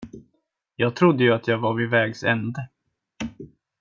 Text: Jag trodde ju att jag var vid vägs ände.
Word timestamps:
Jag 0.75 0.95
trodde 0.95 1.23
ju 1.23 1.33
att 1.33 1.47
jag 1.47 1.57
var 1.57 1.73
vid 1.73 1.89
vägs 1.89 2.23
ände. 2.23 2.69